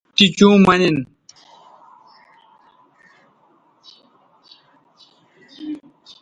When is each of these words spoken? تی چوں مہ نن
تی 0.15 0.25
چوں 0.37 0.55
مہ 0.65 0.75
نن 0.81 0.97